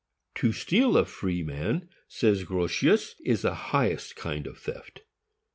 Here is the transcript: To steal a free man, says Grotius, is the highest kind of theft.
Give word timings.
To 0.33 0.51
steal 0.51 0.97
a 0.97 1.05
free 1.05 1.43
man, 1.43 1.87
says 2.07 2.43
Grotius, 2.43 3.13
is 3.23 3.43
the 3.43 3.53
highest 3.53 4.15
kind 4.15 4.47
of 4.47 4.57
theft. 4.57 5.01